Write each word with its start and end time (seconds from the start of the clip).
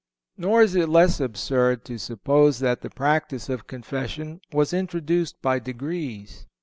Nor 0.35 0.63
is 0.63 0.73
it 0.73 0.89
less 0.89 1.19
absurd 1.19 1.85
to 1.85 1.99
suppose 1.99 2.57
that 2.57 2.81
the 2.81 2.89
practice 2.89 3.49
of 3.49 3.67
Confession 3.67 4.41
was 4.51 4.73
introduced 4.73 5.39
by 5.43 5.59
degrees. 5.59 6.47